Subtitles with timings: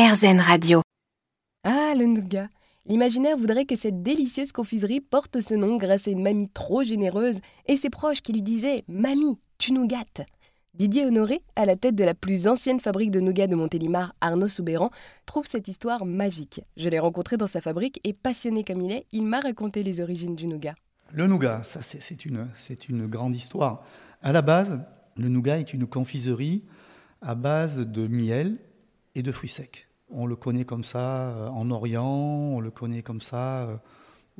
[0.00, 0.80] RZN Radio.
[1.62, 2.48] Ah, le nougat
[2.86, 7.38] L'imaginaire voudrait que cette délicieuse confiserie porte ce nom grâce à une mamie trop généreuse
[7.66, 10.22] et ses proches qui lui disaient Mamie, tu nous gâtes
[10.72, 14.48] Didier Honoré, à la tête de la plus ancienne fabrique de nougat de Montélimar, Arnaud
[14.48, 14.88] Soubéran,
[15.26, 16.62] trouve cette histoire magique.
[16.78, 20.00] Je l'ai rencontré dans sa fabrique et passionné comme il est, il m'a raconté les
[20.00, 20.76] origines du nougat.
[21.12, 22.48] Le nougat, ça c'est une,
[22.88, 23.84] une grande histoire.
[24.22, 24.80] À la base,
[25.18, 26.64] le nougat est une confiserie
[27.20, 28.56] à base de miel
[29.14, 29.89] et de fruits secs.
[30.12, 33.76] On le connaît comme ça euh, en Orient, on le connaît comme ça euh,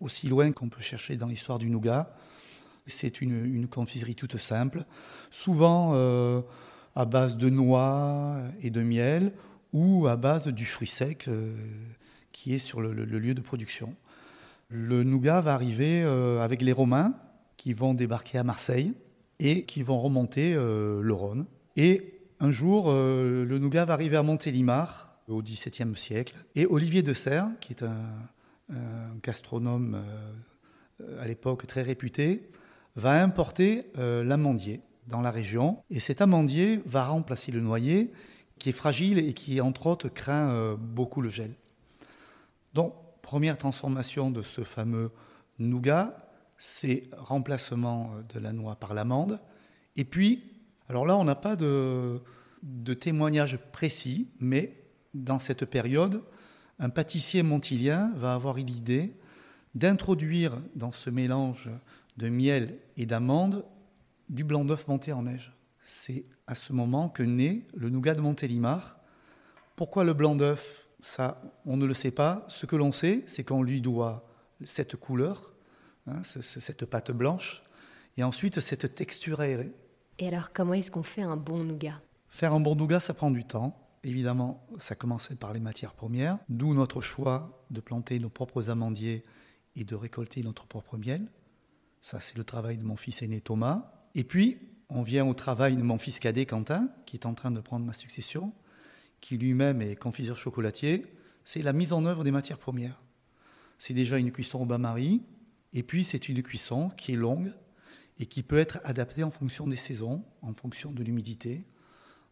[0.00, 2.14] aussi loin qu'on peut chercher dans l'histoire du nougat.
[2.86, 4.84] C'est une, confiserie toute simple,
[5.30, 6.40] souvent euh,
[6.96, 9.32] à base de noix et de miel
[9.72, 11.30] ou à base du fruit sec
[12.32, 13.94] qui est sur le, lieu de production.
[14.68, 17.14] Le nougat va arriver avec les Romains
[17.56, 18.94] qui vont débarquer à Marseille
[19.38, 21.46] et qui vont remonter le Rhône.
[21.76, 26.34] Et un jour, le nougat va arriver à Montélimar au XVIIe siècle.
[26.54, 27.96] Et Olivier de Serres, qui est un,
[29.22, 30.02] gastronome
[31.02, 32.48] euh, à l'époque très réputé,
[32.96, 35.82] va importer euh, l'amandier dans la région.
[35.90, 38.12] Et cet amandier va remplacer le noyer,
[38.58, 41.54] qui est fragile et qui, entre autres, craint euh, beaucoup le gel.
[42.72, 45.10] Donc, première transformation de ce fameux
[45.58, 46.16] nougat,
[46.56, 49.38] c'est remplacement de la noix par l'amande.
[49.96, 50.44] Et puis,
[50.88, 52.20] alors là, on n'a pas de,
[52.62, 54.81] de témoignage précis, mais
[55.14, 56.22] dans cette période,
[56.78, 59.14] un pâtissier montilien va avoir l'idée
[59.74, 61.70] d'introduire dans ce mélange
[62.16, 63.64] de miel et d'amandes
[64.28, 65.52] du blanc d'œuf monté en neige.
[65.84, 68.98] C'est à ce moment que naît le nougat de Montélimar.
[69.76, 70.86] Pourquoi le blanc d'œuf?
[71.00, 72.46] Ça, on ne le sait pas.
[72.48, 74.26] Ce que l'on sait, c'est qu'on lui doit
[74.64, 75.52] cette couleur,
[76.06, 77.62] hein, cette pâte blanche,
[78.16, 79.72] et ensuite cette texture aérée.
[80.18, 82.00] Et alors, comment est-ce qu'on fait un bon nougat?
[82.28, 83.76] Faire un bon nougat, ça prend du temps.
[84.04, 89.22] Évidemment, ça commençait par les matières premières, d'où notre choix de planter nos propres amandiers
[89.76, 91.30] et de récolter notre propre miel.
[92.00, 93.92] Ça, c'est le travail de mon fils aîné Thomas.
[94.14, 94.58] Et puis,
[94.88, 97.86] on vient au travail de mon fils cadet Quentin, qui est en train de prendre
[97.86, 98.52] ma succession,
[99.20, 101.06] qui lui-même est confiseur chocolatier.
[101.44, 103.00] C'est la mise en œuvre des matières premières.
[103.78, 105.22] C'est déjà une cuisson au bain-marie,
[105.72, 107.52] et puis c'est une cuisson qui est longue
[108.18, 111.64] et qui peut être adaptée en fonction des saisons, en fonction de l'humidité,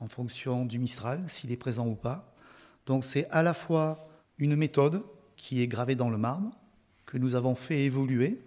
[0.00, 2.34] en fonction du Mistral, s'il est présent ou pas.
[2.86, 4.08] Donc c'est à la fois
[4.38, 5.02] une méthode
[5.36, 6.58] qui est gravée dans le marbre,
[7.04, 8.40] que nous avons fait évoluer,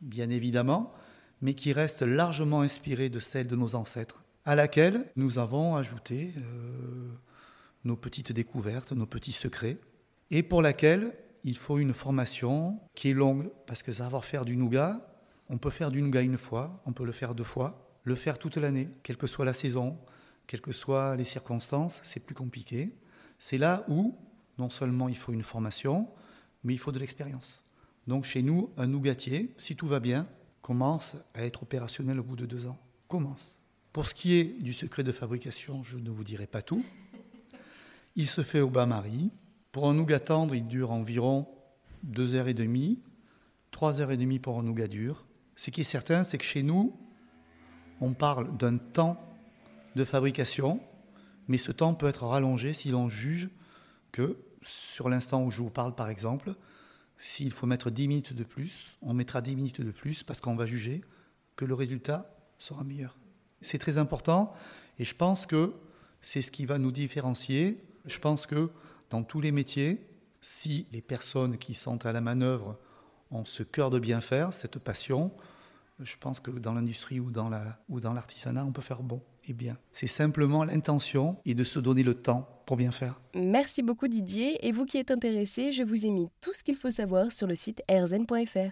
[0.00, 0.92] bien évidemment,
[1.40, 6.32] mais qui reste largement inspirée de celle de nos ancêtres, à laquelle nous avons ajouté
[6.36, 7.10] euh,
[7.84, 9.78] nos petites découvertes, nos petits secrets,
[10.30, 11.12] et pour laquelle
[11.44, 15.00] il faut une formation qui est longue, parce que savoir faire du nougat,
[15.48, 18.38] on peut faire du nougat une fois, on peut le faire deux fois, le faire
[18.38, 19.98] toute l'année, quelle que soit la saison,
[20.48, 22.90] quelles que soient les circonstances, c'est plus compliqué.
[23.38, 24.16] C'est là où,
[24.58, 26.08] non seulement il faut une formation,
[26.64, 27.64] mais il faut de l'expérience.
[28.08, 30.26] Donc chez nous, un nougatier, si tout va bien,
[30.62, 32.78] commence à être opérationnel au bout de deux ans.
[33.08, 33.56] Commence.
[33.92, 36.84] Pour ce qui est du secret de fabrication, je ne vous dirai pas tout.
[38.16, 39.30] Il se fait au bain-marie.
[39.70, 41.46] Pour un nougat tendre, il dure environ
[42.02, 43.02] deux heures et demie,
[43.70, 45.26] trois heures et demie pour un nougat dur.
[45.56, 46.98] Ce qui est certain, c'est que chez nous,
[48.00, 49.27] on parle d'un temps
[49.98, 50.80] de fabrication,
[51.48, 53.50] mais ce temps peut être rallongé si l'on juge
[54.12, 56.54] que, sur l'instant où je vous parle par exemple,
[57.18, 60.56] s'il faut mettre 10 minutes de plus, on mettra 10 minutes de plus parce qu'on
[60.56, 61.02] va juger
[61.56, 63.16] que le résultat sera meilleur.
[63.60, 64.54] C'est très important
[64.98, 65.74] et je pense que
[66.22, 67.82] c'est ce qui va nous différencier.
[68.04, 68.70] Je pense que
[69.10, 70.06] dans tous les métiers,
[70.40, 72.78] si les personnes qui sont à la manœuvre
[73.30, 75.32] ont ce cœur de bien faire, cette passion,
[76.00, 77.48] je pense que dans l'industrie ou dans
[78.14, 79.76] l'artisanat, on peut faire bon et bien.
[79.92, 83.20] C'est simplement l'intention et de se donner le temps pour bien faire.
[83.34, 84.66] Merci beaucoup Didier.
[84.66, 87.46] Et vous qui êtes intéressé, je vous ai mis tout ce qu'il faut savoir sur
[87.46, 88.70] le site rzn.fr.